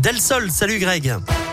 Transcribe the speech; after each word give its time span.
Del 0.00 0.20
Sol, 0.20 0.52
salut 0.52 0.78
Greg. 0.78 1.47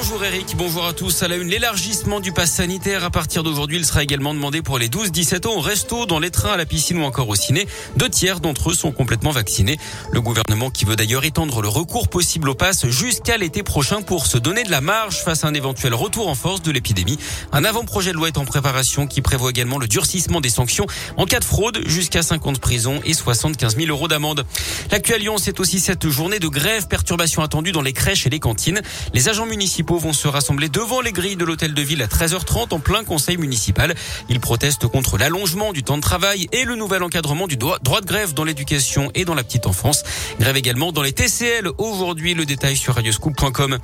Bonjour 0.00 0.24
Eric, 0.24 0.54
bonjour 0.56 0.86
à 0.86 0.92
tous. 0.92 1.24
À 1.24 1.28
la 1.28 1.34
une, 1.34 1.48
l'élargissement 1.48 2.20
du 2.20 2.30
pass 2.30 2.52
sanitaire. 2.52 3.02
À 3.02 3.10
partir 3.10 3.42
d'aujourd'hui, 3.42 3.78
il 3.78 3.84
sera 3.84 4.04
également 4.04 4.32
demandé 4.32 4.62
pour 4.62 4.78
les 4.78 4.88
12-17 4.88 5.48
ans 5.48 5.56
au 5.56 5.60
resto, 5.60 6.06
dans 6.06 6.20
les 6.20 6.30
trains, 6.30 6.52
à 6.52 6.56
la 6.56 6.66
piscine 6.66 7.00
ou 7.00 7.02
encore 7.02 7.28
au 7.28 7.34
ciné. 7.34 7.66
Deux 7.96 8.08
tiers 8.08 8.38
d'entre 8.38 8.70
eux 8.70 8.74
sont 8.74 8.92
complètement 8.92 9.32
vaccinés. 9.32 9.76
Le 10.12 10.20
gouvernement 10.20 10.70
qui 10.70 10.84
veut 10.84 10.94
d'ailleurs 10.94 11.24
étendre 11.24 11.62
le 11.62 11.66
recours 11.66 12.06
possible 12.06 12.48
au 12.48 12.54
pass 12.54 12.86
jusqu'à 12.86 13.38
l'été 13.38 13.64
prochain 13.64 14.00
pour 14.00 14.26
se 14.26 14.38
donner 14.38 14.62
de 14.62 14.70
la 14.70 14.80
marge 14.80 15.16
face 15.16 15.42
à 15.42 15.48
un 15.48 15.54
éventuel 15.54 15.94
retour 15.94 16.28
en 16.28 16.36
force 16.36 16.62
de 16.62 16.70
l'épidémie. 16.70 17.18
Un 17.50 17.64
avant-projet 17.64 18.12
de 18.12 18.16
loi 18.16 18.28
est 18.28 18.38
en 18.38 18.44
préparation 18.44 19.08
qui 19.08 19.20
prévoit 19.20 19.50
également 19.50 19.78
le 19.78 19.88
durcissement 19.88 20.40
des 20.40 20.48
sanctions 20.48 20.86
en 21.16 21.26
cas 21.26 21.40
de 21.40 21.44
fraude 21.44 21.80
jusqu'à 21.86 22.22
50 22.22 22.60
prisons 22.60 23.00
et 23.04 23.14
75 23.14 23.76
000 23.76 23.88
euros 23.88 24.06
d'amende. 24.06 24.46
L'actuel 24.92 25.28
c'est 25.38 25.58
aussi 25.58 25.80
cette 25.80 26.08
journée 26.08 26.38
de 26.38 26.46
grève, 26.46 26.86
perturbation 26.86 27.42
attendue 27.42 27.72
dans 27.72 27.82
les 27.82 27.92
crèches 27.92 28.28
et 28.28 28.30
les 28.30 28.38
cantines. 28.38 28.80
Les 29.12 29.28
agents 29.28 29.44
municipaux 29.44 29.87
vont 29.96 30.12
se 30.12 30.28
rassembler 30.28 30.68
devant 30.68 31.00
les 31.00 31.12
grilles 31.12 31.36
de 31.36 31.44
l'hôtel 31.44 31.72
de 31.72 31.82
ville 31.82 32.02
à 32.02 32.06
13h30 32.06 32.74
en 32.74 32.78
plein 32.78 33.04
conseil 33.04 33.36
municipal. 33.38 33.94
Ils 34.28 34.40
protestent 34.40 34.86
contre 34.86 35.16
l'allongement 35.16 35.72
du 35.72 35.82
temps 35.82 35.96
de 35.96 36.02
travail 36.02 36.48
et 36.52 36.64
le 36.64 36.76
nouvel 36.76 37.02
encadrement 37.02 37.46
du 37.46 37.56
droit 37.56 37.78
de 37.78 38.06
grève 38.06 38.34
dans 38.34 38.44
l'éducation 38.44 39.10
et 39.14 39.24
dans 39.24 39.34
la 39.34 39.44
petite 39.44 39.66
enfance. 39.66 40.02
Grève 40.38 40.56
également 40.56 40.92
dans 40.92 41.02
les 41.02 41.12
TCL. 41.12 41.68
Aujourd'hui, 41.78 42.34
le 42.34 42.44
détail 42.44 42.76
sur 42.76 42.94
radioscoop.com. 42.94 43.78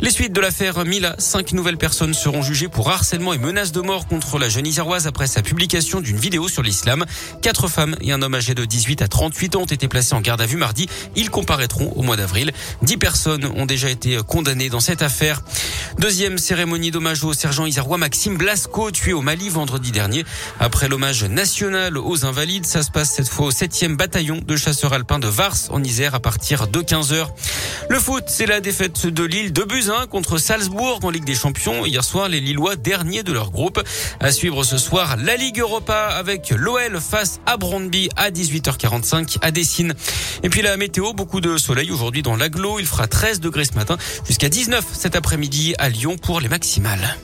Les 0.00 0.10
suites 0.10 0.32
de 0.32 0.40
l'affaire 0.40 0.84
Mila. 0.84 1.14
Cinq 1.18 1.52
nouvelles 1.52 1.78
personnes 1.78 2.14
seront 2.14 2.42
jugées 2.42 2.68
pour 2.68 2.90
harcèlement 2.90 3.32
et 3.32 3.38
menaces 3.38 3.72
de 3.72 3.80
mort 3.80 4.06
contre 4.06 4.38
la 4.38 4.48
jeune 4.48 4.66
iséroise 4.66 5.06
après 5.06 5.26
sa 5.26 5.42
publication 5.42 6.00
d'une 6.00 6.18
vidéo 6.18 6.48
sur 6.48 6.62
l'islam. 6.62 7.04
Quatre 7.42 7.68
femmes 7.68 7.96
et 8.00 8.12
un 8.12 8.22
homme 8.22 8.34
âgé 8.34 8.54
de 8.54 8.64
18 8.64 9.02
à 9.02 9.08
38 9.08 9.56
ans 9.56 9.62
ont 9.62 9.66
été 9.66 9.88
placés 9.88 10.14
en 10.14 10.20
garde 10.20 10.40
à 10.40 10.46
vue 10.46 10.56
mardi. 10.56 10.88
Ils 11.16 11.30
comparaîtront 11.30 11.92
au 11.96 12.02
mois 12.02 12.16
d'avril. 12.16 12.52
Dix 12.82 12.96
personnes 12.96 13.44
ont 13.56 13.66
déjà 13.66 13.90
été 13.90 14.18
condamnées 14.26 14.68
dans 14.68 14.80
cette 14.80 15.02
affaire. 15.02 15.42
Deuxième 15.98 16.38
cérémonie 16.38 16.90
d'hommage 16.90 17.24
au 17.24 17.32
sergent 17.32 17.66
isérois 17.66 17.98
Maxime 17.98 18.36
Blasco, 18.36 18.90
tué 18.90 19.12
au 19.12 19.20
Mali 19.20 19.48
vendredi 19.48 19.90
dernier. 19.90 20.24
Après 20.58 20.88
l'hommage 20.88 21.24
national 21.24 21.98
aux 21.98 22.24
invalides, 22.24 22.64
ça 22.64 22.82
se 22.82 22.90
passe 22.90 23.10
cette 23.10 23.28
fois 23.28 23.46
au 23.46 23.50
7e 23.50 23.96
bataillon 23.96 24.40
de 24.46 24.56
chasseurs 24.56 24.92
alpins 24.92 25.18
de 25.18 25.28
Vars 25.28 25.56
en 25.70 25.82
Isère 25.82 26.14
à 26.14 26.20
partir 26.20 26.68
de 26.68 26.80
15h. 26.80 27.28
Le 27.88 27.98
foot, 27.98 28.24
c'est 28.28 28.46
la 28.46 28.60
défaite 28.60 29.06
de 29.06 29.24
Lille 29.24 29.52
de 29.52 29.62
Buzyn 29.62 30.06
contre 30.06 30.38
Salzbourg 30.38 31.00
en 31.02 31.10
Ligue 31.10 31.24
des 31.24 31.34
Champions. 31.34 31.84
Hier 31.84 32.04
soir, 32.04 32.28
les 32.28 32.40
Lillois 32.40 32.76
derniers 32.76 33.22
de 33.22 33.32
leur 33.32 33.50
groupe. 33.50 33.82
À 34.20 34.32
suivre 34.32 34.64
ce 34.64 34.78
soir, 34.78 35.16
la 35.16 35.36
Ligue 35.36 35.58
Europa 35.58 36.06
avec 36.06 36.50
l'OL 36.50 37.00
face 37.00 37.40
à 37.46 37.56
Brondby 37.56 38.08
à 38.16 38.30
18h45 38.30 39.38
à 39.42 39.50
Dessine. 39.50 39.94
Et 40.42 40.48
puis 40.48 40.62
la 40.62 40.76
météo, 40.76 41.12
beaucoup 41.12 41.40
de 41.40 41.56
soleil 41.56 41.90
aujourd'hui 41.90 42.22
dans 42.22 42.36
l'aglo. 42.36 42.78
Il 42.78 42.86
fera 42.86 43.06
13 43.06 43.40
degrés 43.40 43.64
ce 43.64 43.74
matin 43.74 43.98
jusqu'à 44.26 44.48
19 44.48 44.84
cet 44.92 45.16
après-midi 45.40 45.74
à 45.78 45.88
Lyon 45.88 46.18
pour 46.18 46.38
les 46.38 46.50
maximales. 46.50 47.16